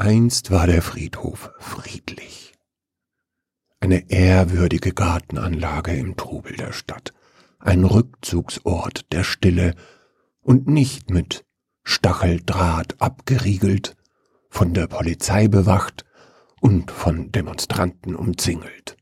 Einst 0.00 0.50
war 0.50 0.66
der 0.66 0.80
Friedhof 0.80 1.52
friedlich. 1.58 2.54
Eine 3.80 4.10
ehrwürdige 4.10 4.94
Gartenanlage 4.94 5.92
im 5.92 6.16
Trubel 6.16 6.56
der 6.56 6.72
Stadt, 6.72 7.12
ein 7.58 7.84
Rückzugsort 7.84 9.12
der 9.12 9.24
Stille 9.24 9.74
und 10.40 10.68
nicht 10.68 11.10
mit 11.10 11.44
Stacheldraht 11.82 12.98
abgeriegelt, 12.98 13.94
von 14.48 14.72
der 14.72 14.86
Polizei 14.86 15.48
bewacht 15.48 16.06
und 16.62 16.90
von 16.90 17.30
Demonstranten 17.30 18.16
umzingelt. 18.16 18.96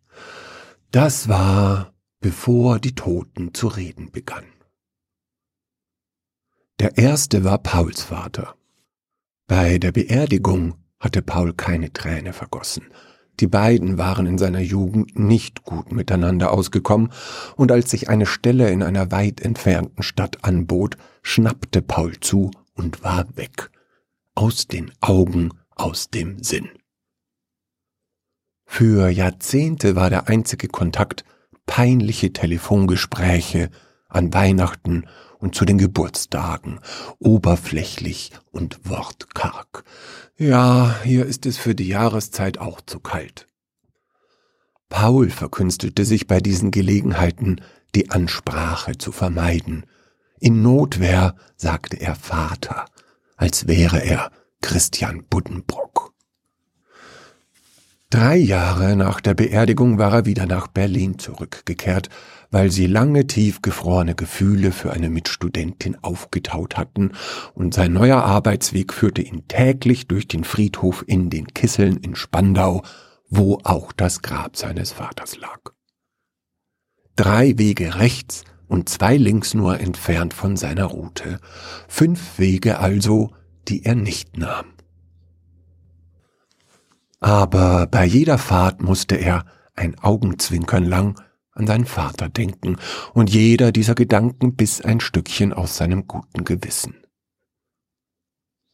Das 0.91 1.29
war, 1.29 1.95
bevor 2.19 2.81
die 2.81 2.97
Toten 2.97 3.55
zu 3.55 3.69
reden 3.69 4.11
begannen. 4.11 4.53
Der 6.81 6.99
erste 6.99 7.45
war 7.45 7.59
Pauls 7.59 8.03
Vater. 8.03 8.57
Bei 9.47 9.79
der 9.79 9.93
Beerdigung 9.93 10.75
hatte 10.99 11.23
Paul 11.23 11.53
keine 11.53 11.93
Träne 11.93 12.33
vergossen. 12.33 12.85
Die 13.41 13.47
beiden 13.47 13.99
waren 13.99 14.27
in 14.27 14.37
seiner 14.37 14.61
Jugend 14.61 15.19
nicht 15.19 15.63
gut 15.63 15.93
miteinander 15.93 16.53
ausgekommen, 16.53 17.13
und 17.57 17.71
als 17.71 17.91
sich 17.91 18.09
eine 18.09 18.27
Stelle 18.27 18.71
in 18.71 18.83
einer 18.83 19.13
weit 19.13 19.41
entfernten 19.41 20.03
Stadt 20.03 20.45
anbot, 20.45 20.97
schnappte 21.23 21.83
Paul 21.83 22.19
zu 22.21 22.51
und 22.75 23.05
war 23.05 23.37
weg. 23.37 23.71
Aus 24.35 24.67
den 24.67 24.91
Augen, 25.01 25.51
aus 25.77 26.11
dem 26.11 26.43
Sinn. 26.43 26.69
Für 28.67 29.09
Jahrzehnte 29.09 29.97
war 29.97 30.11
der 30.11 30.29
einzige 30.29 30.69
Kontakt 30.69 31.25
peinliche 31.67 32.33
Telefongespräche 32.33 33.71
an 34.09 34.33
Weihnachten 34.35 35.07
und 35.39 35.55
zu 35.55 35.65
den 35.65 35.79
Geburtstagen, 35.79 36.81
oberflächlich 37.19 38.33
und 38.51 38.89
wortkarg. 38.89 39.85
Ja, 40.37 40.97
hier 41.05 41.27
ist 41.27 41.47
es 41.47 41.57
für 41.57 41.75
die 41.75 41.89
Jahreszeit 41.89 42.59
auch 42.59 42.81
zu 42.81 43.01
kalt. 43.01 43.47
Paul 44.89 45.31
verkünstelte 45.31 46.05
sich 46.05 46.27
bei 46.27 46.41
diesen 46.41 46.71
Gelegenheiten, 46.71 47.61
die 47.95 48.11
Ansprache 48.11 48.97
zu 48.97 49.13
vermeiden. 49.13 49.87
In 50.41 50.63
Notwehr 50.63 51.37
sagte 51.57 52.01
er 52.01 52.15
Vater, 52.15 52.87
als 53.37 53.67
wäre 53.67 54.03
er 54.03 54.31
Christian 54.61 55.25
Buddenbrock. 55.29 55.88
Drei 58.11 58.37
Jahre 58.37 58.97
nach 58.97 59.21
der 59.21 59.35
Beerdigung 59.35 59.99
war 59.99 60.15
er 60.15 60.25
wieder 60.25 60.47
nach 60.47 60.67
Berlin 60.67 61.19
zurückgekehrt, 61.19 62.09
weil 62.51 62.71
sie 62.71 62.87
lange 62.87 63.27
tiefgefrorene 63.27 64.15
Gefühle 64.15 64.73
für 64.73 64.95
eine 64.95 65.11
Mitstudentin 65.11 65.95
aufgetaut 66.01 66.79
hatten, 66.79 67.13
und 67.53 67.75
sein 67.75 67.93
neuer 67.93 68.25
Arbeitsweg 68.25 68.95
führte 68.95 69.21
ihn 69.21 69.47
täglich 69.47 70.09
durch 70.09 70.27
den 70.27 70.45
Friedhof 70.45 71.05
in 71.07 71.29
den 71.29 71.49
Kisseln 71.49 71.99
in 71.99 72.17
Spandau, 72.17 72.83
wo 73.29 73.59
auch 73.63 73.93
das 73.93 74.23
Grab 74.23 74.57
seines 74.57 74.93
Vaters 74.93 75.37
lag. 75.37 75.61
Drei 77.15 77.59
Wege 77.59 77.97
rechts 77.97 78.45
und 78.69 78.89
zwei 78.89 79.19
links 79.19 79.53
nur 79.53 79.81
entfernt 79.81 80.33
von 80.33 80.57
seiner 80.57 80.87
Route, 80.87 81.41
fünf 81.89 82.39
Wege 82.39 82.79
also, 82.79 83.33
die 83.69 83.85
er 83.85 83.97
nicht 83.97 84.39
nahm. 84.39 84.79
Aber 87.21 87.87
bei 87.87 88.05
jeder 88.05 88.39
Fahrt 88.39 88.83
musste 88.83 89.17
er, 89.17 89.45
ein 89.75 89.99
Augenzwinkern 89.99 90.85
lang, 90.85 91.21
an 91.53 91.67
seinen 91.67 91.87
Vater 91.87 92.29
denken, 92.29 92.77
und 93.15 93.31
jeder 93.31 93.73
dieser 93.73 93.95
Gedanken 93.95 94.55
biss 94.55 94.81
ein 94.81 95.01
Stückchen 95.01 95.53
aus 95.53 95.77
seinem 95.77 96.07
guten 96.07 96.45
Gewissen. 96.45 96.97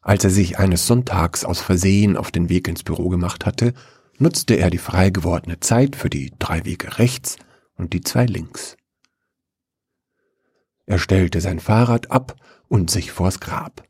Als 0.01 0.23
er 0.23 0.29
sich 0.29 0.59
eines 0.59 0.85
Sonntags 0.85 1.45
aus 1.45 1.61
Versehen 1.61 2.15
auf 2.15 2.31
den 2.31 2.47
Weg 2.47 2.67
ins 2.67 2.83
Büro 2.83 3.09
gemacht 3.09 3.45
hatte, 3.45 3.73
nutzte 4.19 4.53
er 4.53 4.69
die 4.69 4.77
frei 4.77 5.09
gewordene 5.09 5.59
Zeit 5.59 5.95
für 5.95 6.11
die 6.11 6.31
drei 6.37 6.63
Wege 6.63 6.99
rechts 6.99 7.37
und 7.75 7.93
die 7.93 8.01
zwei 8.01 8.25
links. 8.25 8.77
Er 10.85 10.99
stellte 10.99 11.41
sein 11.41 11.59
Fahrrad 11.59 12.11
ab 12.11 12.35
und 12.67 12.91
sich 12.91 13.11
vors 13.11 13.39
Grab. 13.39 13.83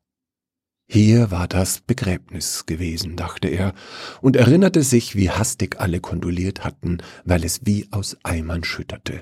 Hier 0.87 1.31
war 1.31 1.47
das 1.47 1.81
Begräbnis 1.81 2.65
gewesen, 2.65 3.15
dachte 3.15 3.47
er, 3.47 3.73
und 4.21 4.35
erinnerte 4.35 4.83
sich, 4.83 5.15
wie 5.15 5.31
hastig 5.31 5.79
alle 5.79 5.99
kondoliert 5.99 6.63
hatten, 6.63 6.99
weil 7.23 7.43
es 7.43 7.65
wie 7.65 7.87
aus 7.91 8.17
Eimern 8.23 8.63
schütterte. 8.63 9.21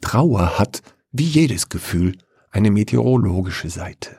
Trauer 0.00 0.58
hat, 0.58 0.82
wie 1.10 1.24
jedes 1.24 1.68
Gefühl, 1.68 2.16
eine 2.50 2.70
meteorologische 2.70 3.68
Seite. 3.68 4.18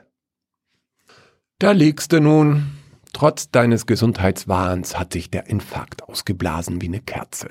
Da 1.59 1.71
liegst 1.71 2.11
du 2.11 2.19
nun. 2.19 2.71
Trotz 3.13 3.51
deines 3.51 3.85
Gesundheitswahns 3.85 4.97
hat 4.97 5.13
sich 5.13 5.29
der 5.29 5.47
Infarkt 5.47 6.03
ausgeblasen 6.03 6.81
wie 6.81 6.87
eine 6.87 6.99
Kerze. 6.99 7.49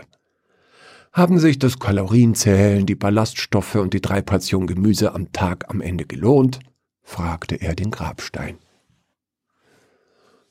Haben 1.12 1.38
sich 1.38 1.58
das 1.58 1.78
Kalorienzählen, 1.78 2.84
die 2.84 2.94
Ballaststoffe 2.94 3.76
und 3.76 3.94
die 3.94 4.00
drei 4.00 4.22
Portionen 4.22 4.66
Gemüse 4.66 5.14
am 5.14 5.32
Tag 5.32 5.70
am 5.70 5.80
Ende 5.80 6.04
gelohnt? 6.04 6.58
fragte 7.02 7.56
er 7.56 7.74
den 7.74 7.90
Grabstein. 7.90 8.58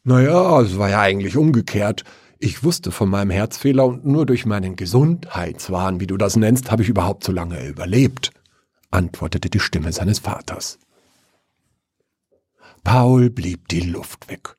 Naja, 0.04 0.60
es 0.62 0.78
war 0.80 0.90
ja 0.90 1.00
eigentlich 1.02 1.38
umgekehrt. 1.38 2.04
Ich 2.40 2.64
wusste 2.64 2.92
von 2.92 3.08
meinem 3.08 3.30
Herzfehler 3.30 3.86
und 3.86 4.04
nur 4.04 4.26
durch 4.26 4.48
meinen 4.48 4.76
Gesundheitswahn, 4.76 6.00
wie 6.00 6.08
du 6.08 6.18
das 6.18 6.36
nennst, 6.36 6.72
habe 6.72 6.82
ich 6.82 6.90
überhaupt 6.90 7.24
so 7.24 7.32
lange 7.32 7.68
überlebt, 7.68 8.32
antwortete 8.90 9.52
die 9.52 9.60
Stimme 9.60 9.92
seines 9.92 10.18
Vaters. 10.18 10.80
Paul 12.84 13.30
blieb 13.30 13.68
die 13.68 13.82
Luft 13.82 14.28
weg. 14.28 14.56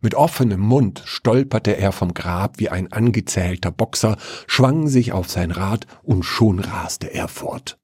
Mit 0.00 0.16
offenem 0.16 0.60
Mund 0.60 1.02
stolperte 1.04 1.76
er 1.76 1.92
vom 1.92 2.12
Grab 2.12 2.58
wie 2.58 2.68
ein 2.68 2.92
angezählter 2.92 3.70
Boxer, 3.70 4.16
schwang 4.48 4.88
sich 4.88 5.12
auf 5.12 5.30
sein 5.30 5.52
Rad 5.52 5.86
und 6.02 6.24
schon 6.24 6.58
raste 6.58 7.14
er 7.14 7.28
fort. 7.28 7.78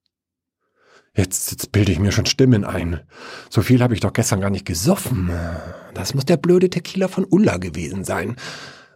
Jetzt, 1.20 1.50
jetzt 1.50 1.70
bilde 1.70 1.92
ich 1.92 1.98
mir 1.98 2.12
schon 2.12 2.24
Stimmen 2.24 2.64
ein. 2.64 3.00
So 3.50 3.60
viel 3.60 3.82
habe 3.82 3.92
ich 3.92 4.00
doch 4.00 4.14
gestern 4.14 4.40
gar 4.40 4.48
nicht 4.48 4.64
gesoffen. 4.64 5.30
Das 5.92 6.14
muss 6.14 6.24
der 6.24 6.38
blöde 6.38 6.70
Tequila 6.70 7.08
von 7.08 7.26
Ulla 7.28 7.58
gewesen 7.58 8.04
sein. 8.04 8.36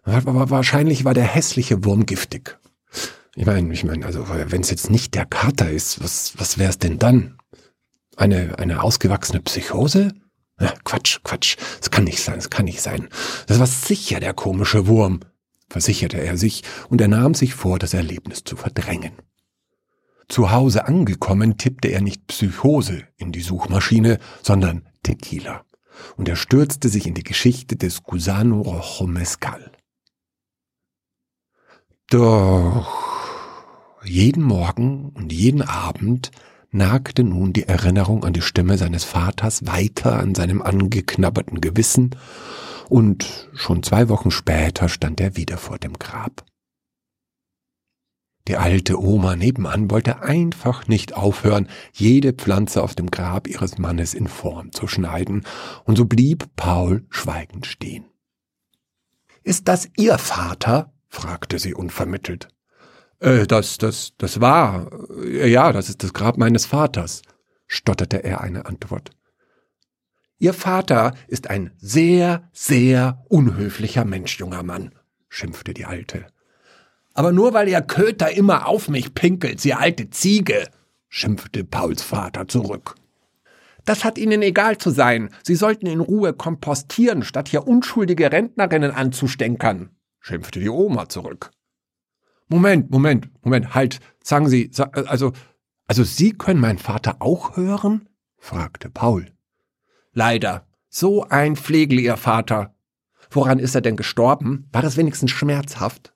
Aber 0.05 0.49
wahrscheinlich 0.49 1.05
war 1.05 1.13
der 1.13 1.25
hässliche 1.25 1.85
Wurm 1.85 2.07
giftig. 2.07 2.59
Ich 3.37 3.45
meine, 3.45 3.71
ich 3.75 3.85
meine, 3.85 4.07
also 4.07 4.27
wenn 4.27 4.63
es 4.63 4.71
jetzt 4.71 4.89
nicht 4.89 5.15
der 5.15 5.27
Kater 5.27 5.71
ist, 5.71 6.03
was, 6.03 6.33
was 6.39 6.57
wäre 6.57 6.71
es 6.71 6.79
denn 6.79 6.99
dann? 6.99 7.37
Eine, 8.17 8.59
eine 8.59 8.83
ausgewachsene 8.83 9.43
Psychose? 9.43 10.15
Ja, 10.59 10.73
Quatsch, 10.83 11.19
Quatsch. 11.25 11.59
Das 11.79 11.91
kann 11.91 12.05
nicht 12.05 12.23
sein, 12.23 12.37
das 12.37 12.49
kann 12.49 12.65
nicht 12.65 12.81
sein. 12.81 13.09
Das 13.49 13.59
war 13.59 13.67
sicher 13.67 14.19
der 14.21 14.33
komische 14.33 14.87
Wurm, 14.87 15.21
versicherte 15.69 16.17
er 16.17 16.39
sich, 16.39 16.63
und 16.89 17.03
er 17.03 17.09
nahm 17.09 17.35
sich 17.35 17.53
vor, 17.53 17.79
das 17.79 17.93
Erlebnis 17.93 18.45
zu 18.45 18.57
verdrängen. 18.57 19.13
Zu 20.29 20.51
Hause 20.51 20.87
angekommen, 20.87 21.59
tippte 21.59 21.89
er 21.89 22.01
nicht 22.01 22.27
Psychose 22.27 23.05
in 23.17 23.33
die 23.33 23.43
Suchmaschine, 23.43 24.19
sondern 24.43 24.89
Tequila. 25.03 25.65
Und 26.17 26.29
er 26.29 26.37
stürzte 26.37 26.89
sich 26.89 27.07
in 27.07 27.15
die 27.15 27.23
Geschichte 27.23 27.77
des 27.77 28.03
Gusano 28.03 28.63
Rojo 28.63 29.07
Mezcal. 29.07 29.71
Doch 32.11 33.25
jeden 34.05 34.43
Morgen 34.43 35.11
und 35.11 35.33
jeden 35.33 35.63
Abend 35.63 36.31
nagte 36.71 37.23
nun 37.23 37.53
die 37.53 37.69
Erinnerung 37.69 38.25
an 38.25 38.33
die 38.33 38.43
Stimme 38.43 38.77
seines 38.77 39.05
Vaters 39.05 39.67
weiter 39.67 40.19
an 40.19 40.35
seinem 40.35 40.61
angeknabberten 40.61 41.61
Gewissen, 41.61 42.17
und 42.91 43.49
schon 43.55 43.83
zwei 43.83 44.11
Wochen 44.11 44.31
später 44.31 44.91
stand 44.91 45.19
er 45.21 45.37
wieder 45.37 45.57
vor 45.57 45.79
dem 45.79 45.95
Grab. 45.95 46.45
Die 48.47 48.57
alte 48.57 49.01
Oma 49.01 49.37
nebenan 49.37 49.91
wollte 49.91 50.23
einfach 50.23 50.87
nicht 50.87 51.15
aufhören, 51.15 51.69
jede 51.93 52.35
Pflanze 52.35 52.83
auf 52.83 52.95
dem 52.95 53.11
Grab 53.11 53.49
ihres 53.49 53.79
Mannes 53.79 54.13
in 54.13 54.29
Form 54.29 54.71
zu 54.73 54.87
schneiden, 54.87 55.47
und 55.85 55.97
so 55.97 56.05
blieb 56.05 56.55
Paul 56.55 57.07
schweigend 57.09 57.65
stehen. 57.65 58.05
Ist 59.43 59.69
das 59.69 59.89
Ihr 59.97 60.19
Vater? 60.19 60.93
fragte 61.09 61.59
sie 61.59 61.75
unvermittelt. 61.75 62.49
Äh, 63.21 63.47
das, 63.47 63.79
das, 63.79 64.13
das 64.19 64.41
war, 64.41 64.91
äh, 65.23 65.49
ja, 65.49 65.73
das 65.73 65.89
ist 65.89 66.03
das 66.03 66.13
Grab 66.13 66.37
meines 66.37 66.67
Vaters, 66.67 67.23
stotterte 67.67 68.25
er 68.25 68.43
eine 68.43 68.67
Antwort. 68.67 69.11
Ihr 70.39 70.53
Vater 70.53 71.15
ist 71.29 71.49
ein 71.49 71.71
sehr, 71.79 72.51
sehr 72.53 73.25
unhöflicher 73.29 74.05
Mensch, 74.05 74.39
junger 74.39 74.63
Mann, 74.63 74.95
schimpfte 75.29 75.73
die 75.73 75.87
Alte. 75.87 76.27
Aber 77.15 77.33
nur 77.33 77.55
weil 77.55 77.69
ihr 77.69 77.81
Köter 77.81 78.33
immer 78.33 78.67
auf 78.67 78.89
mich 78.89 79.15
pinkelt, 79.15 79.61
sie 79.61 79.73
alte 79.73 80.11
Ziege, 80.11 80.69
schimpfte 81.09 81.65
Pauls 81.65 82.03
Vater 82.03 82.49
zurück. 82.49 82.97
Das 83.85 84.03
hat 84.03 84.19
Ihnen 84.19 84.43
egal 84.43 84.79
zu 84.79 84.91
sein. 84.91 85.29
Sie 85.43 85.55
sollten 85.55 85.87
in 85.87 86.01
Ruhe 86.01 86.33
kompostieren, 86.33 87.23
statt 87.23 87.49
hier 87.49 87.67
unschuldige 87.69 88.33
Rentnerinnen 88.33 88.91
anzustänkern, 88.91 89.91
schimpfte 90.21 90.59
die 90.59 90.71
Oma 90.71 91.09
zurück. 91.09 91.51
Moment, 92.49 92.91
Moment, 92.91 93.31
Moment, 93.45 93.75
halt, 93.75 94.01
sagen 94.23 94.49
Sie, 94.49 94.71
also, 94.95 95.33
also 95.87 96.03
Sie 96.05 96.33
können 96.33 96.61
meinen 96.61 96.79
Vater 96.79 97.17
auch 97.21 97.57
hören? 97.57 98.09
fragte 98.39 98.91
Paul. 98.91 99.33
Leider, 100.13 100.67
so 100.89 101.25
ein 101.25 101.57
Pflegel 101.57 102.01
Ihr 102.01 102.17
Vater. 102.17 102.75
Woran 103.31 103.59
ist 103.59 103.75
er 103.75 103.81
denn 103.81 103.97
gestorben? 103.97 104.69
War 104.73 104.83
das 104.83 104.97
wenigstens 104.97 105.31
schmerzhaft? 105.31 106.14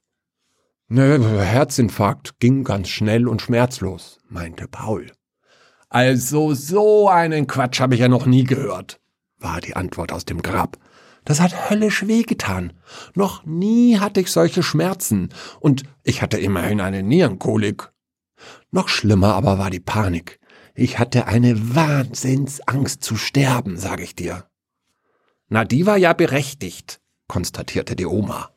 Nö, 0.90 1.42
Herzinfarkt 1.42 2.40
ging 2.40 2.64
ganz 2.64 2.88
schnell 2.88 3.28
und 3.28 3.42
schmerzlos, 3.42 4.20
meinte 4.26 4.68
Paul. 4.68 5.12
Also 5.90 6.54
so 6.54 7.10
einen 7.10 7.46
Quatsch 7.46 7.80
habe 7.80 7.94
ich 7.94 8.00
ja 8.00 8.08
noch 8.08 8.24
nie 8.24 8.44
gehört, 8.44 8.98
war 9.38 9.60
die 9.60 9.76
Antwort 9.76 10.12
aus 10.12 10.24
dem 10.24 10.40
Grab. 10.40 10.78
Das 11.26 11.40
hat 11.40 11.68
höllisch 11.68 12.06
wehgetan. 12.06 12.72
Noch 13.14 13.44
nie 13.44 13.98
hatte 13.98 14.20
ich 14.20 14.30
solche 14.30 14.62
Schmerzen, 14.62 15.28
und 15.60 15.82
ich 16.04 16.22
hatte 16.22 16.38
immerhin 16.38 16.80
eine 16.80 17.02
Nierenkolik. 17.02 17.92
Noch 18.70 18.88
schlimmer 18.88 19.34
aber 19.34 19.58
war 19.58 19.68
die 19.68 19.80
Panik. 19.80 20.40
Ich 20.74 20.98
hatte 20.98 21.26
eine 21.26 21.74
Wahnsinnsangst 21.74 23.04
zu 23.04 23.16
sterben, 23.16 23.76
sag 23.76 24.00
ich 24.00 24.14
dir. 24.14 24.46
Na, 25.50 25.66
die 25.66 25.84
war 25.84 25.98
ja 25.98 26.14
berechtigt, 26.14 27.00
konstatierte 27.26 27.94
die 27.94 28.06
Oma. 28.06 28.48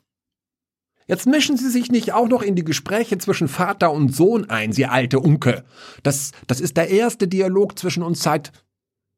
Jetzt 1.11 1.27
mischen 1.27 1.57
Sie 1.57 1.69
sich 1.69 1.91
nicht 1.91 2.13
auch 2.13 2.27
noch 2.27 2.41
in 2.41 2.55
die 2.55 2.63
Gespräche 2.63 3.19
zwischen 3.19 3.47
Vater 3.47 3.91
und 3.91 4.15
Sohn 4.15 4.49
ein, 4.49 4.71
Sie 4.71 4.85
alte 4.87 5.19
Unke. 5.19 5.63
Das, 6.01 6.31
das 6.47 6.59
ist 6.59 6.77
der 6.77 6.89
erste 6.89 7.27
Dialog 7.27 7.77
zwischen 7.77 8.01
uns 8.01 8.23
seit 8.23 8.51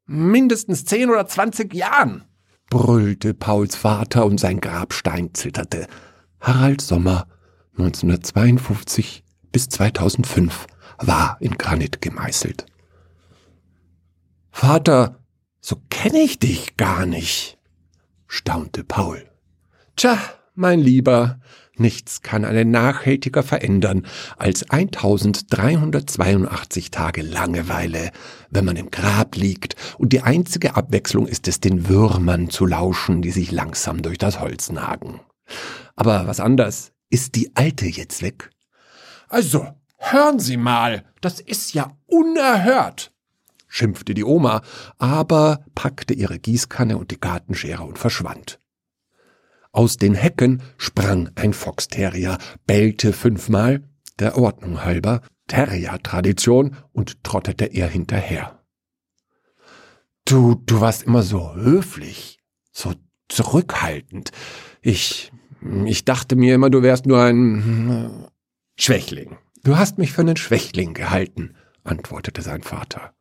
mindestens 0.04 0.84
zehn 0.84 1.08
oder 1.08 1.26
zwanzig 1.26 1.72
Jahren 1.72 2.24
brüllte 2.70 3.34
Pauls 3.34 3.76
Vater 3.76 4.26
und 4.26 4.40
sein 4.40 4.60
Grabstein 4.60 5.32
zitterte. 5.32 5.86
Harald 6.40 6.80
Sommer, 6.80 7.28
1952 7.78 9.22
bis 9.52 9.68
2005, 9.68 10.66
war 10.98 11.36
in 11.38 11.56
Granit 11.56 12.00
gemeißelt. 12.00 12.66
Vater, 14.50 15.20
so 15.60 15.76
kenne 15.88 16.18
ich 16.18 16.40
dich 16.40 16.76
gar 16.76 17.06
nicht, 17.06 17.58
staunte 18.26 18.82
Paul. 18.82 19.24
Tja, 19.94 20.18
mein 20.56 20.80
Lieber, 20.80 21.38
nichts 21.76 22.22
kann 22.22 22.44
einen 22.44 22.70
nachhaltiger 22.70 23.42
verändern 23.42 24.06
als 24.36 24.70
1382 24.70 26.90
Tage 26.90 27.22
Langeweile, 27.22 28.10
wenn 28.50 28.64
man 28.64 28.76
im 28.76 28.90
Grab 28.90 29.36
liegt, 29.36 29.76
und 29.98 30.12
die 30.12 30.22
einzige 30.22 30.76
Abwechslung 30.76 31.26
ist 31.26 31.48
es, 31.48 31.60
den 31.60 31.88
Würmern 31.88 32.50
zu 32.50 32.66
lauschen, 32.66 33.22
die 33.22 33.30
sich 33.30 33.50
langsam 33.50 34.02
durch 34.02 34.18
das 34.18 34.40
Holz 34.40 34.70
nagen. 34.70 35.20
Aber 35.96 36.26
was 36.26 36.40
anders, 36.40 36.92
ist 37.10 37.34
die 37.34 37.54
Alte 37.54 37.86
jetzt 37.86 38.22
weg? 38.22 38.50
Also, 39.28 39.66
hören 39.98 40.38
Sie 40.38 40.56
mal, 40.56 41.04
das 41.20 41.40
ist 41.40 41.74
ja 41.74 41.96
unerhört, 42.06 43.12
schimpfte 43.68 44.14
die 44.14 44.24
Oma, 44.24 44.62
aber 44.98 45.64
packte 45.74 46.14
ihre 46.14 46.38
Gießkanne 46.38 46.96
und 46.96 47.10
die 47.10 47.20
Gartenschere 47.20 47.82
und 47.82 47.98
verschwand. 47.98 48.60
Aus 49.74 49.96
den 49.96 50.14
Hecken 50.14 50.62
sprang 50.78 51.30
ein 51.34 51.52
Foxterrier, 51.52 52.38
bellte 52.64 53.12
fünfmal, 53.12 53.82
der 54.20 54.38
Ordnung 54.38 54.84
halber, 54.84 55.20
Terrier-Tradition, 55.48 56.76
und 56.92 57.24
trottete 57.24 57.66
ihr 57.66 57.88
hinterher. 57.88 58.62
Du, 60.26 60.54
du 60.54 60.80
warst 60.80 61.02
immer 61.02 61.24
so 61.24 61.56
höflich, 61.56 62.38
so 62.70 62.94
zurückhaltend. 63.28 64.30
Ich, 64.80 65.32
ich 65.86 66.04
dachte 66.04 66.36
mir 66.36 66.54
immer, 66.54 66.70
du 66.70 66.82
wärst 66.82 67.06
nur 67.06 67.20
ein 67.20 67.90
äh, 67.90 68.80
Schwächling. 68.80 69.38
Du 69.64 69.76
hast 69.76 69.98
mich 69.98 70.12
für 70.12 70.20
einen 70.20 70.36
Schwächling 70.36 70.94
gehalten, 70.94 71.56
antwortete 71.82 72.42
sein 72.42 72.62
Vater. 72.62 73.12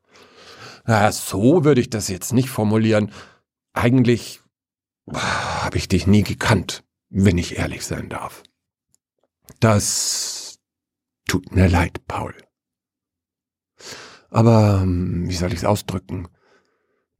Na, 0.85 1.11
so 1.11 1.65
würde 1.65 1.81
ich 1.81 1.89
das 1.89 2.09
jetzt 2.09 2.31
nicht 2.31 2.51
formulieren. 2.51 3.11
Eigentlich 3.73 4.42
habe 5.11 5.77
ich 5.77 5.87
dich 5.87 6.07
nie 6.07 6.23
gekannt, 6.23 6.83
wenn 7.09 7.37
ich 7.37 7.57
ehrlich 7.57 7.85
sein 7.85 8.09
darf. 8.09 8.43
Das 9.59 10.59
tut 11.27 11.53
mir 11.53 11.67
leid, 11.67 12.07
Paul. 12.07 12.33
Aber 14.29 14.81
hm, 14.81 15.29
wie 15.29 15.35
soll 15.35 15.53
ich's 15.53 15.65
ausdrücken? 15.65 16.27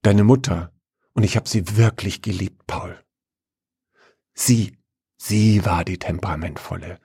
Deine 0.01 0.23
Mutter, 0.23 0.73
und 1.13 1.23
ich 1.23 1.35
habe 1.35 1.47
sie 1.47 1.77
wirklich 1.77 2.21
geliebt, 2.21 2.65
Paul. 2.67 2.99
Sie, 4.33 4.77
sie 5.17 5.63
war 5.65 5.85
die 5.85 5.99
temperamentvolle. 5.99 6.99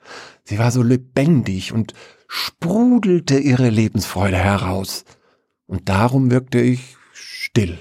Sie 0.44 0.58
war 0.58 0.70
so 0.70 0.82
lebendig 0.82 1.72
und 1.72 1.92
sprudelte 2.26 3.38
ihre 3.38 3.68
Lebensfreude 3.68 4.38
heraus. 4.38 5.04
Und 5.66 5.88
darum 5.88 6.30
wirkte 6.30 6.58
ich 6.58 6.96
still. 7.12 7.78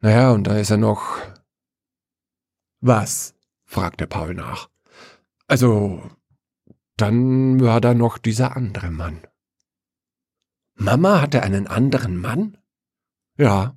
Naja, 0.00 0.32
und 0.32 0.46
da 0.46 0.58
ist 0.58 0.70
er 0.70 0.76
noch 0.76 1.18
was? 2.86 3.34
fragte 3.64 4.06
Paul 4.06 4.34
nach. 4.34 4.68
Also, 5.48 6.10
dann 6.96 7.60
war 7.60 7.80
da 7.80 7.94
noch 7.94 8.18
dieser 8.18 8.56
andere 8.56 8.90
Mann. 8.90 9.26
Mama 10.74 11.20
hatte 11.20 11.42
einen 11.42 11.66
anderen 11.66 12.16
Mann? 12.16 12.58
Ja. 13.36 13.76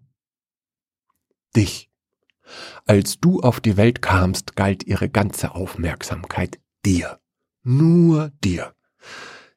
Dich. 1.56 1.90
Als 2.86 3.20
du 3.20 3.42
auf 3.42 3.60
die 3.60 3.78
Welt 3.78 4.02
kamst, 4.02 4.56
galt 4.56 4.84
ihre 4.84 5.10
ganze 5.10 5.54
Aufmerksamkeit 5.56 6.60
dir. 6.86 7.20
Nur 7.64 8.30
dir. 8.44 8.76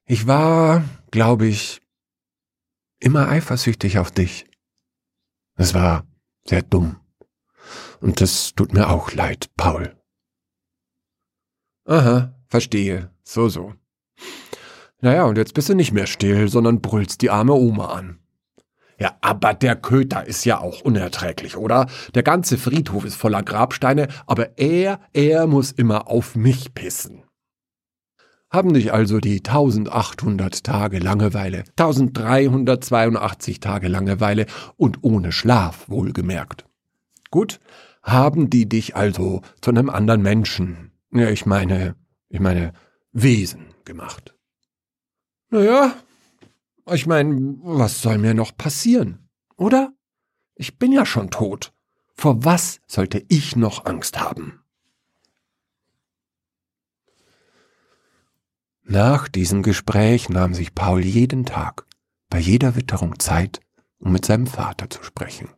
Ich 0.05 0.27
war, 0.27 0.85
glaube 1.11 1.47
ich, 1.47 1.81
immer 2.99 3.29
eifersüchtig 3.29 3.99
auf 3.99 4.11
dich. 4.11 4.47
Es 5.57 5.75
war 5.75 6.07
sehr 6.45 6.63
dumm. 6.63 7.02
Und 8.03 8.21
das 8.21 8.55
tut 8.55 8.75
mir 8.75 8.91
auch 8.91 9.13
leid, 9.13 9.51
Paul. 9.57 9.95
Aha, 11.87 12.35
verstehe. 12.49 13.11
So, 13.23 13.49
so. 13.49 13.75
Naja, 15.01 15.25
und 15.25 15.39
jetzt 15.39 15.55
bist 15.55 15.69
du 15.69 15.75
nicht 15.75 15.93
mehr 15.93 16.09
still, 16.09 16.49
sondern 16.49 16.81
brüllst 16.81 17.23
die 17.23 17.31
arme 17.31 17.55
Oma 17.55 17.87
an. 17.87 18.19
Ja, 18.99 19.17
aber 19.21 19.55
der 19.55 19.77
Köter 19.77 20.27
ist 20.27 20.45
ja 20.45 20.59
auch 20.59 20.81
unerträglich, 20.81 21.57
oder? 21.57 21.87
Der 22.15 22.25
ganze 22.25 22.59
Friedhof 22.59 23.05
ist 23.05 23.15
voller 23.17 23.43
Grabsteine, 23.43 24.09
aber 24.27 24.59
er, 24.59 25.01
er 25.13 25.47
muss 25.47 25.71
immer 25.71 26.09
auf 26.09 26.35
mich 26.35 26.75
pissen. 26.75 27.23
Haben 28.51 28.75
dich 28.75 28.93
also 28.93 29.19
die 29.19 29.39
1800 29.39 30.65
Tage 30.65 30.99
Langeweile, 30.99 31.65
1382 31.79 33.61
Tage 33.61 33.89
Langeweile 33.89 34.47
und 34.77 34.99
ohne 35.03 35.33
Schlaf 35.33 35.89
wohlgemerkt. 35.89 36.67
Gut, 37.31 37.61
haben 38.03 38.51
die 38.51 38.69
dich 38.69 38.97
also 38.97 39.43
zu 39.61 39.71
einem 39.71 39.91
anderen 39.91 40.23
Menschen, 40.23 40.93
ja, 41.13 41.31
ich 41.31 41.47
meine, 41.47 41.97
ich 42.29 42.41
meine, 42.41 42.73
Wesen 43.13 43.75
gemacht. 43.85 44.35
Naja, 45.51 45.95
ich 46.91 47.07
meine, 47.07 47.57
was 47.63 48.01
soll 48.01 48.19
mir 48.19 48.35
noch 48.35 48.57
passieren, 48.57 49.29
oder? 49.57 49.93
Ich 50.55 50.79
bin 50.79 50.93
ja 50.93 51.07
schon 51.07 51.31
tot. 51.31 51.73
Vor 52.15 52.45
was 52.45 52.81
sollte 52.87 53.25
ich 53.29 53.57
noch 53.57 53.85
Angst 53.85 54.21
haben? 54.21 54.63
Nach 58.85 59.29
diesem 59.29 59.63
Gespräch 59.63 60.29
nahm 60.29 60.55
sich 60.55 60.75
Paul 60.75 61.05
jeden 61.05 61.47
Tag, 61.47 61.87
bei 62.29 62.39
jeder 62.39 62.75
Witterung 62.77 63.19
Zeit, 63.19 63.61
um 63.99 64.13
mit 64.13 64.27
seinem 64.27 64.47
Vater 64.47 64.91
zu 64.91 65.03
sprechen. 65.03 65.49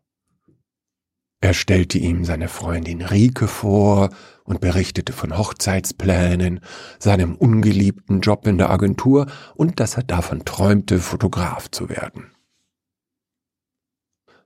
Er 1.45 1.53
stellte 1.53 1.99
ihm 1.99 2.25
seine 2.25 2.49
Freundin 2.49 3.03
Rike 3.03 3.49
vor 3.49 4.09
und 4.45 4.63
berichtete 4.63 5.13
von 5.13 5.37
Hochzeitsplänen, 5.37 6.61
seinem 6.99 7.35
ungeliebten 7.35 8.23
Job 8.23 8.47
in 8.47 8.57
der 8.57 8.71
Agentur 8.71 9.27
und 9.55 9.79
dass 9.79 9.99
er 9.99 10.05
davon 10.05 10.47
träumte, 10.47 11.01
Fotograf 11.01 11.71
zu 11.71 11.91
werden. 11.91 12.31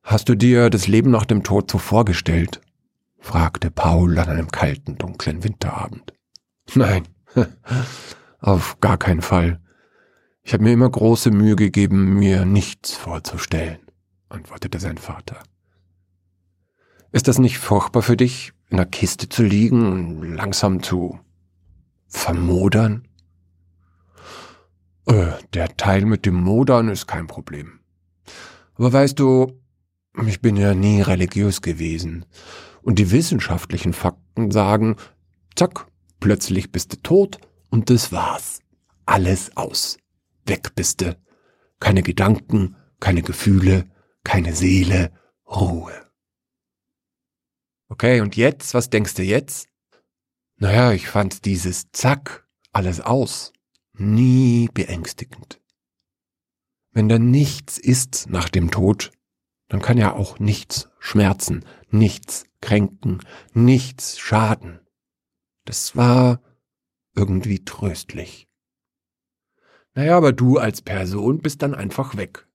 Hast 0.03 0.29
du 0.29 0.35
dir 0.35 0.71
das 0.71 0.89
Leben 0.89 1.13
nach 1.13 1.25
dem 1.25 1.45
Tod 1.45 1.71
so 1.71 1.79
vorgestellt? 1.79 2.61
fragte 3.21 3.71
Paul 3.71 4.19
an 4.19 4.29
einem 4.29 4.49
kalten, 4.51 4.99
dunklen 4.99 5.45
Winterabend. 5.45 6.15
Nein, 6.75 7.07
auf 8.41 8.81
gar 8.81 8.97
keinen 8.97 9.23
Fall. 9.23 9.61
Ich 10.43 10.53
habe 10.53 10.65
mir 10.65 10.73
immer 10.73 10.91
große 10.91 11.31
Mühe 11.31 11.55
gegeben, 11.55 12.19
mir 12.19 12.45
nichts 12.45 12.95
vorzustellen, 12.95 13.79
antwortete 14.31 14.81
sein 14.81 14.99
Vater. 14.99 15.37
Ist 17.11 17.27
das 17.27 17.39
nicht 17.39 17.59
furchtbar 17.59 18.03
für 18.03 18.17
dich, 18.17 18.53
in 18.69 18.77
der 18.77 18.87
Kiste 18.87 19.29
zu 19.29 19.43
liegen 19.43 19.93
und 19.93 20.35
langsam 20.35 20.83
zu 20.83 21.19
vermodern? 22.07 23.09
Äh, 25.07 25.33
der 25.55 25.75
Teil 25.77 26.05
mit 26.05 26.27
dem 26.27 26.35
Modern 26.35 26.89
ist 26.89 27.07
kein 27.07 27.27
Problem. 27.27 27.81
Aber 28.75 28.93
weißt 28.93 29.19
du, 29.19 29.59
ich 30.27 30.43
bin 30.43 30.57
ja 30.57 30.75
nie 30.75 31.01
religiös 31.01 31.63
gewesen. 31.63 32.27
Und 32.83 32.99
die 32.99 33.11
wissenschaftlichen 33.11 33.95
Fakten 33.95 34.51
sagen, 34.51 34.97
zack, 35.57 35.87
plötzlich 36.21 36.73
bist 36.73 36.93
du 36.93 36.97
tot 37.03 37.39
und 37.71 37.89
das 37.89 38.13
war's. 38.13 38.61
Alles 39.07 39.57
aus. 39.57 39.97
Weg 40.45 40.75
bist 40.75 41.01
du. 41.01 41.17
Keine 41.81 42.03
Gedanken, 42.03 42.77
keine 43.01 43.23
Gefühle, 43.23 43.87
keine 44.25 44.55
Seele, 44.55 45.11
Ruhe. 45.47 46.08
Okay, 47.89 48.21
und 48.21 48.37
jetzt, 48.37 48.75
was 48.75 48.91
denkst 48.91 49.15
du 49.15 49.23
jetzt? 49.23 49.69
Naja, 50.57 50.93
ich 50.93 51.09
fand 51.09 51.45
dieses 51.45 51.91
Zack, 51.93 52.47
alles 52.73 53.01
aus, 53.01 53.53
nie 53.95 54.69
beängstigend. 54.75 55.61
Wenn 56.93 57.09
da 57.09 57.19
nichts 57.19 57.79
ist 57.79 58.27
nach 58.29 58.49
dem 58.49 58.71
Tod, 58.71 59.13
dann 59.69 59.81
kann 59.81 59.99
ja 59.99 60.13
auch 60.13 60.39
nichts 60.39 60.89
schmerzen, 60.99 61.65
nichts 61.91 62.45
kränken, 62.61 63.21
nichts 63.53 64.19
schaden. 64.19 64.81
Das 65.65 65.97
war 65.97 66.43
irgendwie 67.15 67.65
tröstlich. 67.65 68.49
Naja, 69.95 70.17
aber 70.17 70.33
du 70.33 70.59
als 70.59 70.83
Person 70.83 71.41
bist 71.41 71.63
dann 71.63 71.75
einfach 71.75 72.17
weg. 72.17 72.47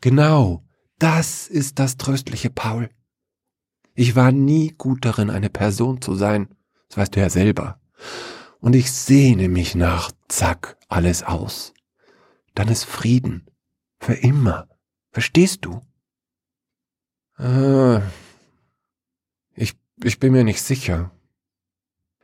Genau, 0.00 0.64
das 0.98 1.48
ist 1.48 1.78
das 1.78 1.96
Tröstliche, 1.96 2.50
Paul. 2.50 2.90
Ich 4.00 4.16
war 4.16 4.32
nie 4.32 4.72
gut 4.78 5.04
darin, 5.04 5.28
eine 5.28 5.50
Person 5.50 6.00
zu 6.00 6.14
sein, 6.14 6.48
das 6.88 6.96
weißt 6.96 7.16
du 7.16 7.20
ja 7.20 7.28
selber. 7.28 7.78
Und 8.58 8.74
ich 8.74 8.90
sehne 8.90 9.50
mich 9.50 9.74
nach, 9.74 10.10
zack, 10.26 10.78
alles 10.88 11.22
aus. 11.22 11.74
Dann 12.54 12.68
ist 12.68 12.84
Frieden. 12.84 13.46
Für 13.98 14.14
immer. 14.14 14.68
Verstehst 15.10 15.66
du? 15.66 15.82
Äh, 17.38 17.98
ich, 19.54 19.78
ich 20.02 20.18
bin 20.18 20.32
mir 20.32 20.44
nicht 20.44 20.62
sicher. 20.62 21.10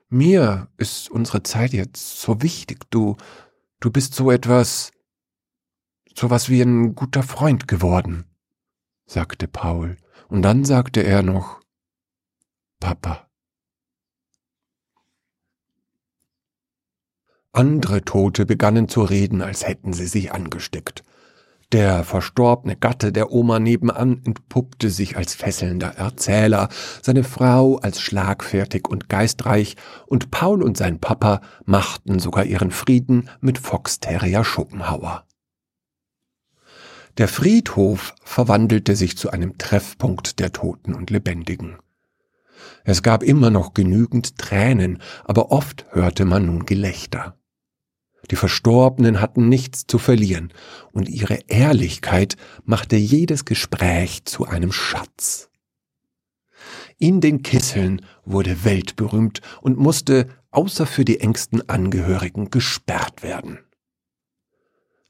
Mir 0.08 0.68
ist 0.78 1.10
unsere 1.10 1.42
Zeit 1.42 1.74
jetzt 1.74 2.22
so 2.22 2.40
wichtig. 2.40 2.90
Du, 2.90 3.18
du 3.80 3.90
bist 3.90 4.14
so 4.14 4.30
etwas, 4.30 4.92
so 6.16 6.30
was 6.30 6.48
wie 6.48 6.62
ein 6.62 6.94
guter 6.94 7.22
Freund 7.22 7.68
geworden, 7.68 8.24
sagte 9.04 9.46
Paul. 9.46 9.98
Und 10.28 10.40
dann 10.40 10.64
sagte 10.64 11.02
er 11.02 11.22
noch, 11.22 11.55
Papa. 12.80 13.28
Andere 17.52 18.02
Tote 18.02 18.44
begannen 18.44 18.88
zu 18.88 19.02
reden, 19.02 19.40
als 19.40 19.66
hätten 19.66 19.94
sie 19.94 20.06
sich 20.06 20.32
angesteckt. 20.32 21.02
Der 21.72 22.04
verstorbene 22.04 22.76
Gatte 22.76 23.12
der 23.12 23.32
Oma 23.32 23.58
nebenan 23.58 24.22
entpuppte 24.24 24.88
sich 24.90 25.16
als 25.16 25.34
fesselnder 25.34 25.96
Erzähler, 25.96 26.68
seine 27.02 27.24
Frau 27.24 27.76
als 27.78 28.00
schlagfertig 28.00 28.86
und 28.86 29.08
geistreich, 29.08 29.76
und 30.06 30.30
Paul 30.30 30.62
und 30.62 30.76
sein 30.76 31.00
Papa 31.00 31.40
machten 31.64 32.20
sogar 32.20 32.44
ihren 32.44 32.70
Frieden 32.70 33.30
mit 33.40 33.58
Foxterrier 33.58 34.44
Schopenhauer. 34.44 35.24
Der 37.18 37.26
Friedhof 37.26 38.14
verwandelte 38.22 38.94
sich 38.94 39.16
zu 39.16 39.30
einem 39.30 39.56
Treffpunkt 39.56 40.38
der 40.38 40.52
Toten 40.52 40.94
und 40.94 41.10
Lebendigen. 41.10 41.78
Es 42.84 43.02
gab 43.02 43.22
immer 43.22 43.50
noch 43.50 43.74
genügend 43.74 44.38
Tränen, 44.38 45.02
aber 45.24 45.50
oft 45.50 45.86
hörte 45.90 46.24
man 46.24 46.46
nun 46.46 46.66
Gelächter. 46.66 47.36
Die 48.30 48.36
Verstorbenen 48.36 49.20
hatten 49.20 49.48
nichts 49.48 49.86
zu 49.86 49.98
verlieren, 49.98 50.52
und 50.92 51.08
ihre 51.08 51.38
Ehrlichkeit 51.48 52.36
machte 52.64 52.96
jedes 52.96 53.44
Gespräch 53.44 54.24
zu 54.24 54.46
einem 54.46 54.72
Schatz. 54.72 55.48
In 56.98 57.20
den 57.20 57.42
Kisseln 57.42 58.02
wurde 58.24 58.64
weltberühmt 58.64 59.42
und 59.60 59.78
musste, 59.78 60.28
außer 60.50 60.86
für 60.86 61.04
die 61.04 61.20
engsten 61.20 61.68
Angehörigen, 61.68 62.50
gesperrt 62.50 63.22
werden. 63.22 63.58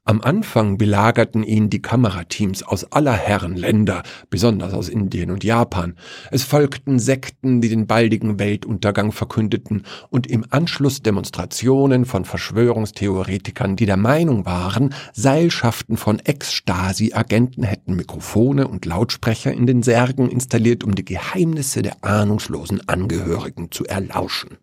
Am 0.09 0.21
Anfang 0.21 0.79
belagerten 0.79 1.43
ihn 1.43 1.69
die 1.69 1.83
Kamerateams 1.83 2.63
aus 2.63 2.93
aller 2.93 3.13
Herren 3.13 3.57
Länder, 3.57 4.05
besonders 4.31 4.73
aus 4.73 4.89
Indien 4.89 5.33
und 5.33 5.43
Japan. 5.43 5.97
Es 6.31 6.45
folgten 6.45 7.01
Sekten, 7.01 7.61
die 7.61 7.69
den 7.69 7.89
baldigen 7.89 8.39
Weltuntergang 8.39 9.11
verkündeten, 9.11 9.83
und 10.09 10.29
im 10.29 10.45
Anschluss 10.51 11.03
Demonstrationen 11.03 12.05
von 12.05 12.25
Verschwörungstheoretikern, 12.25 13.75
die 13.75 13.87
der 13.87 13.97
Meinung 13.97 14.47
waren, 14.47 14.95
Seilschaften 15.13 15.97
von 15.97 16.21
Ex-Stasi-Agenten 16.21 17.65
hätten 17.65 17.97
Mikrofone 17.97 18.69
und 18.69 18.85
Lautsprecher 18.85 19.53
in 19.53 19.67
den 19.67 19.83
Särgen 19.83 20.29
installiert, 20.29 20.85
um 20.85 20.95
die 20.95 21.05
Geheimnisse 21.05 21.83
der 21.83 22.05
ahnungslosen 22.05 22.89
Angehörigen 22.89 23.73
zu 23.73 23.85
erlauschen. 23.85 24.57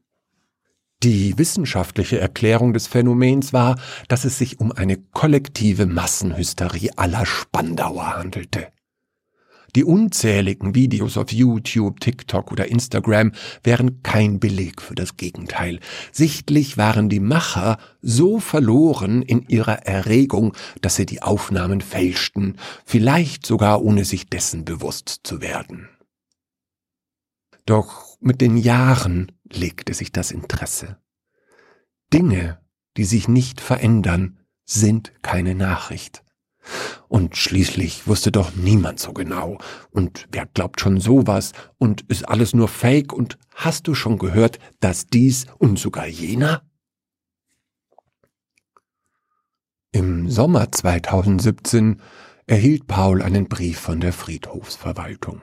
Die 1.03 1.37
wissenschaftliche 1.37 2.17
Erklärung 2.17 2.71
des 2.71 2.87
Phänomens 2.87 3.51
war, 3.51 3.77
dass 4.07 4.23
es 4.23 4.37
sich 4.37 4.61
um 4.61 4.71
eine 4.71 4.95
kollektive 4.95 5.85
Massenhysterie 5.85 6.91
aller 6.95 7.25
Spandauer 7.25 8.15
handelte. 8.15 8.69
Die 9.75 9.83
unzähligen 9.83 10.75
Videos 10.75 11.17
auf 11.17 11.33
YouTube, 11.33 11.99
TikTok 11.99 12.53
oder 12.53 12.67
Instagram 12.67 13.33
wären 13.65 14.01
kein 14.01 14.39
Beleg 14.39 14.81
für 14.81 14.95
das 14.95 15.17
Gegenteil. 15.17 15.81
Sichtlich 16.13 16.77
waren 16.77 17.09
die 17.09 17.19
Macher 17.19 17.79
so 18.01 18.39
verloren 18.39 19.23
in 19.23 19.41
ihrer 19.49 19.85
Erregung, 19.85 20.53
dass 20.79 20.95
sie 20.95 21.05
die 21.05 21.21
Aufnahmen 21.21 21.81
fälschten, 21.81 22.55
vielleicht 22.85 23.45
sogar 23.45 23.81
ohne 23.81 24.05
sich 24.05 24.29
dessen 24.29 24.63
bewusst 24.63 25.21
zu 25.23 25.41
werden. 25.41 25.89
Doch 27.65 28.17
mit 28.19 28.41
den 28.41 28.57
Jahren 28.57 29.31
legte 29.51 29.93
sich 29.93 30.11
das 30.11 30.31
Interesse. 30.31 30.97
Dinge, 32.11 32.59
die 32.97 33.05
sich 33.05 33.27
nicht 33.27 33.61
verändern, 33.61 34.39
sind 34.65 35.13
keine 35.21 35.55
Nachricht. 35.55 36.23
Und 37.07 37.35
schließlich 37.35 38.07
wusste 38.07 38.31
doch 38.31 38.55
niemand 38.55 38.99
so 38.99 39.13
genau. 39.13 39.57
Und 39.91 40.27
wer 40.31 40.45
glaubt 40.45 40.79
schon 40.79 40.99
sowas? 40.99 41.51
Und 41.77 42.01
ist 42.09 42.27
alles 42.27 42.53
nur 42.53 42.67
Fake? 42.67 43.13
Und 43.13 43.37
hast 43.53 43.87
du 43.87 43.95
schon 43.95 44.17
gehört, 44.17 44.59
dass 44.79 45.07
dies 45.07 45.45
und 45.57 45.77
sogar 45.77 46.07
jener? 46.07 46.63
Im 49.91 50.29
Sommer 50.29 50.71
2017 50.71 52.01
erhielt 52.47 52.87
Paul 52.87 53.21
einen 53.21 53.47
Brief 53.47 53.79
von 53.79 53.99
der 53.99 54.13
Friedhofsverwaltung. 54.13 55.41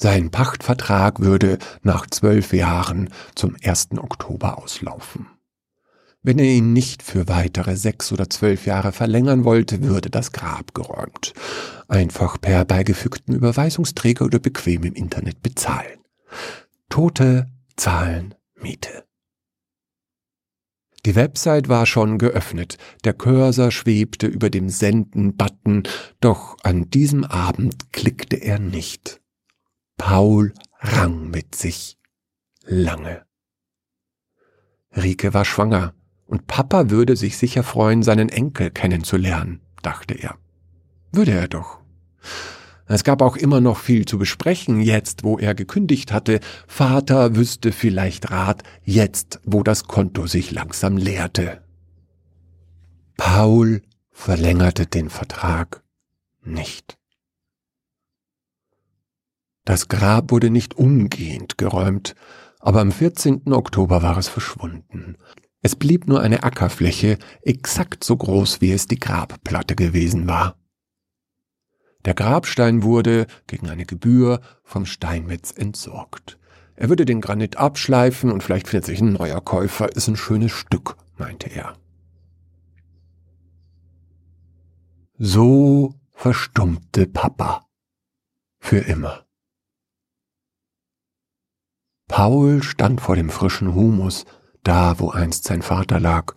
Sein 0.00 0.30
Pachtvertrag 0.30 1.18
würde 1.18 1.58
nach 1.82 2.06
zwölf 2.06 2.52
Jahren 2.52 3.10
zum 3.34 3.56
1. 3.60 3.88
Oktober 3.98 4.58
auslaufen. 4.58 5.26
Wenn 6.22 6.38
er 6.38 6.46
ihn 6.46 6.72
nicht 6.72 7.02
für 7.02 7.26
weitere 7.26 7.76
sechs 7.76 8.12
oder 8.12 8.30
zwölf 8.30 8.64
Jahre 8.64 8.92
verlängern 8.92 9.44
wollte, 9.44 9.82
würde 9.82 10.08
das 10.08 10.30
Grab 10.30 10.72
geräumt. 10.72 11.32
Einfach 11.88 12.40
per 12.40 12.64
beigefügten 12.64 13.34
Überweisungsträger 13.34 14.24
oder 14.24 14.38
bequem 14.38 14.84
im 14.84 14.94
Internet 14.94 15.42
bezahlen. 15.42 15.98
Tote 16.88 17.46
zahlen 17.76 18.34
Miete. 18.54 19.04
Die 21.06 21.16
Website 21.16 21.68
war 21.68 21.86
schon 21.86 22.18
geöffnet, 22.18 22.76
der 23.02 23.14
Cursor 23.14 23.72
schwebte 23.72 24.26
über 24.26 24.50
dem 24.50 24.68
Senden-Button, 24.68 25.84
doch 26.20 26.56
an 26.62 26.90
diesem 26.90 27.24
Abend 27.24 27.92
klickte 27.92 28.36
er 28.36 28.58
nicht. 28.58 29.20
Paul 29.98 30.54
rang 30.80 31.28
mit 31.30 31.54
sich. 31.54 31.98
Lange. 32.64 33.24
Rike 34.96 35.34
war 35.34 35.44
schwanger, 35.44 35.94
und 36.26 36.46
Papa 36.46 36.88
würde 36.90 37.16
sich 37.16 37.36
sicher 37.36 37.62
freuen, 37.62 38.02
seinen 38.02 38.28
Enkel 38.28 38.70
kennenzulernen, 38.70 39.60
dachte 39.82 40.14
er. 40.14 40.38
Würde 41.12 41.32
er 41.32 41.48
doch. 41.48 41.80
Es 42.86 43.04
gab 43.04 43.20
auch 43.20 43.36
immer 43.36 43.60
noch 43.60 43.76
viel 43.76 44.06
zu 44.06 44.18
besprechen, 44.18 44.80
jetzt 44.80 45.24
wo 45.24 45.38
er 45.38 45.54
gekündigt 45.54 46.10
hatte. 46.10 46.40
Vater 46.66 47.36
wüsste 47.36 47.72
vielleicht 47.72 48.30
Rat, 48.30 48.62
jetzt 48.82 49.40
wo 49.44 49.62
das 49.62 49.84
Konto 49.84 50.26
sich 50.26 50.50
langsam 50.52 50.96
leerte. 50.96 51.62
Paul 53.18 53.82
verlängerte 54.10 54.86
den 54.86 55.10
Vertrag 55.10 55.82
nicht. 56.42 56.97
Das 59.68 59.88
Grab 59.88 60.30
wurde 60.30 60.48
nicht 60.48 60.78
umgehend 60.78 61.58
geräumt, 61.58 62.14
aber 62.58 62.80
am 62.80 62.90
14. 62.90 63.52
Oktober 63.52 64.02
war 64.02 64.16
es 64.16 64.26
verschwunden. 64.26 65.18
Es 65.60 65.76
blieb 65.76 66.08
nur 66.08 66.22
eine 66.22 66.42
Ackerfläche, 66.42 67.18
exakt 67.42 68.02
so 68.02 68.16
groß, 68.16 68.62
wie 68.62 68.72
es 68.72 68.86
die 68.86 68.98
Grabplatte 68.98 69.76
gewesen 69.76 70.26
war. 70.26 70.56
Der 72.06 72.14
Grabstein 72.14 72.82
wurde, 72.82 73.26
gegen 73.46 73.68
eine 73.68 73.84
Gebühr, 73.84 74.40
vom 74.64 74.86
Steinmetz 74.86 75.50
entsorgt. 75.50 76.38
Er 76.74 76.88
würde 76.88 77.04
den 77.04 77.20
Granit 77.20 77.58
abschleifen 77.58 78.32
und 78.32 78.42
vielleicht 78.42 78.68
findet 78.68 78.86
sich 78.86 79.02
ein 79.02 79.12
neuer 79.12 79.42
Käufer, 79.42 79.94
ist 79.94 80.08
ein 80.08 80.16
schönes 80.16 80.52
Stück, 80.52 80.96
meinte 81.18 81.50
er. 81.50 81.76
So 85.18 85.92
verstummte 86.12 87.06
Papa. 87.06 87.66
Für 88.60 88.78
immer. 88.78 89.27
Paul 92.08 92.62
stand 92.62 93.00
vor 93.00 93.14
dem 93.16 93.30
frischen 93.30 93.74
Humus, 93.74 94.24
da 94.64 94.98
wo 94.98 95.10
einst 95.10 95.44
sein 95.44 95.62
Vater 95.62 96.00
lag, 96.00 96.34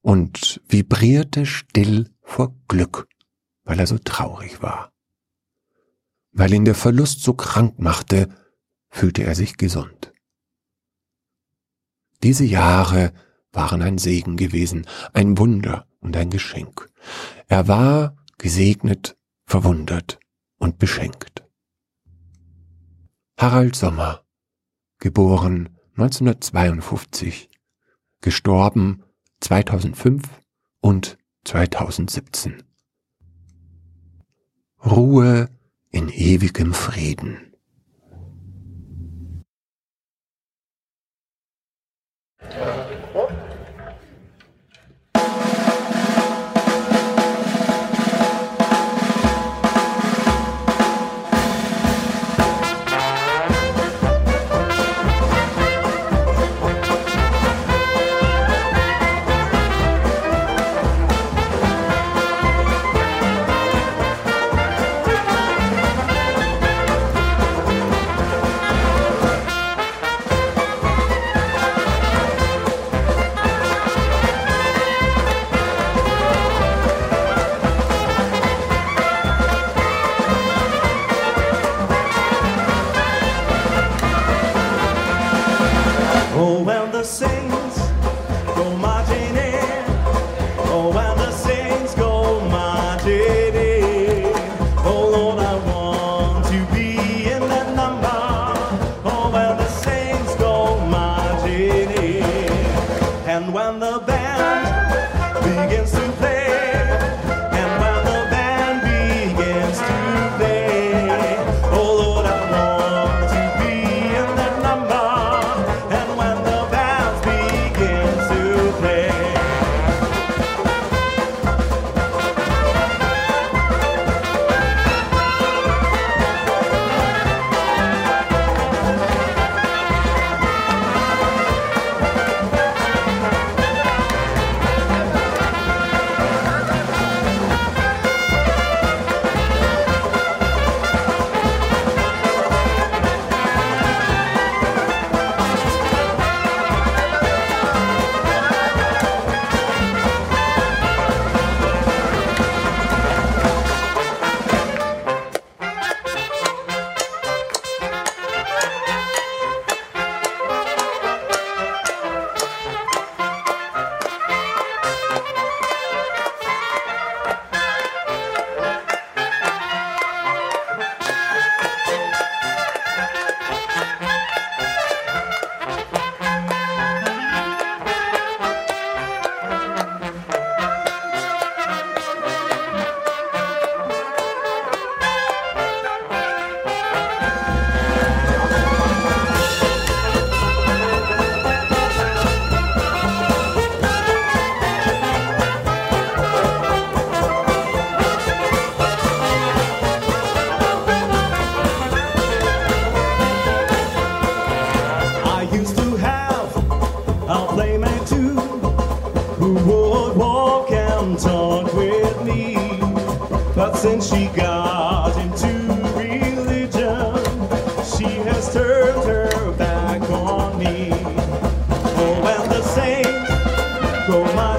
und 0.00 0.62
vibrierte 0.68 1.44
still 1.44 2.10
vor 2.22 2.54
Glück, 2.68 3.08
weil 3.64 3.80
er 3.80 3.86
so 3.86 3.98
traurig 3.98 4.62
war. 4.62 4.92
Weil 6.30 6.54
ihn 6.54 6.64
der 6.64 6.74
Verlust 6.74 7.22
so 7.22 7.34
krank 7.34 7.78
machte, 7.78 8.28
fühlte 8.88 9.24
er 9.24 9.34
sich 9.34 9.56
gesund. 9.56 10.12
Diese 12.22 12.44
Jahre 12.44 13.12
waren 13.52 13.82
ein 13.82 13.98
Segen 13.98 14.36
gewesen, 14.36 14.86
ein 15.12 15.38
Wunder 15.38 15.86
und 16.00 16.16
ein 16.16 16.30
Geschenk. 16.30 16.88
Er 17.48 17.68
war 17.68 18.16
gesegnet, 18.38 19.16
verwundert 19.46 20.18
und 20.58 20.78
beschenkt. 20.78 21.44
Harald 23.38 23.76
Sommer, 23.76 24.25
geboren 24.98 25.70
1952, 25.96 27.48
gestorben 28.20 29.02
2005 29.40 30.22
und 30.80 31.18
2017. 31.44 32.62
Ruhe 34.84 35.48
in 35.90 36.08
ewigem 36.08 36.74
Frieden. 36.74 37.45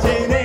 watching 0.04 0.37